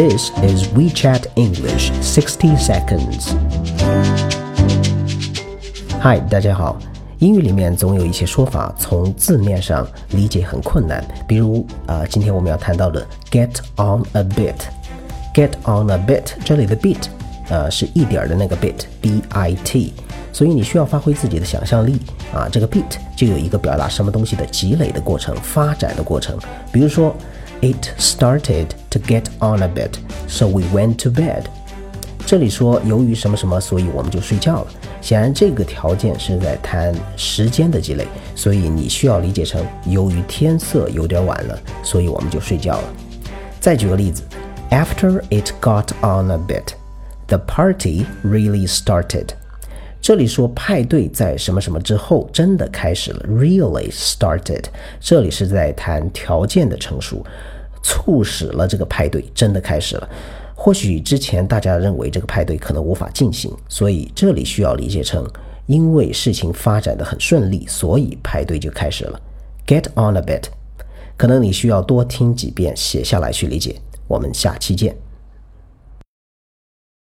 [0.00, 3.34] This is WeChat English 60 seconds.
[6.00, 6.78] Hi，大家好。
[7.18, 11.04] 英语里面总有一些说法，从字面上理解很困难。
[11.28, 17.08] 比如啊、呃，今天我们要谈到的 get on a bit，get on a bit，这里的 bit，
[17.50, 19.92] 呃，是一点的那个 bit，b i t，
[20.32, 22.00] 所以你需要发挥自己的想象力
[22.32, 22.48] 啊。
[22.50, 26.38] 这个 bit 就有一个表达什么东西的积累的过程、发展的过程。
[26.72, 27.14] 比如说
[27.61, 31.43] ，It started to get on a bit，so we went to bed。
[32.25, 34.67] 这里说由于什么什么，所以我们就睡觉了。
[35.01, 42.93] 显然，这个条件是在谈时间的积累，所以你需要理解成由于天色有点晚了，所以我们就睡觉了。
[43.59, 44.23] 再举个例子，
[44.71, 46.73] After it got on a bit,
[47.27, 49.27] the party really started。
[50.00, 54.64] 这里说派对在什么什么之后真的开始了，really started。
[54.98, 57.24] 这里是在谈条件的成熟，
[57.82, 60.08] 促使了这个派对真的开始了。
[60.54, 65.26] 或许之前大家认为这个派对可能无法进行，所以这里需要理解成，
[65.66, 69.20] 因为事情发展的很顺利，所以派对就开始了。
[69.66, 70.44] Get on a bit，
[71.16, 73.76] 可能你需要多听几遍，写下来去理解。
[74.08, 74.96] 我们下期见。